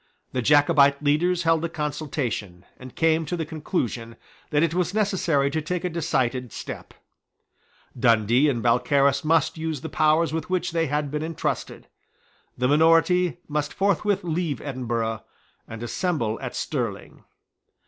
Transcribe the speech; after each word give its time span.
The 0.31 0.41
Jacobite 0.41 1.03
leaders 1.03 1.43
held 1.43 1.63
a 1.63 1.69
consultation, 1.69 2.65
and 2.79 2.95
came 2.95 3.23
to 3.27 3.37
the 3.37 3.45
conclusion 3.45 4.15
that 4.49 4.63
it 4.63 4.73
was 4.73 4.95
necessary 4.95 5.51
to 5.51 5.61
take 5.61 5.83
a 5.83 5.91
decided 5.91 6.51
step. 6.51 6.95
Dundee 7.95 8.49
and 8.49 8.63
Balcarras 8.63 9.23
must 9.23 9.59
use 9.59 9.81
the 9.81 9.89
powers 9.89 10.33
with 10.33 10.49
which 10.49 10.71
they 10.71 10.87
had 10.87 11.11
been 11.11 11.21
intrusted. 11.21 11.85
The 12.57 12.67
minority 12.67 13.37
must 13.47 13.75
forthwith 13.75 14.23
leave 14.23 14.59
Edinburgh 14.59 15.23
and 15.67 15.83
assemble 15.83 16.39
at 16.41 16.55
Stirling. 16.55 17.23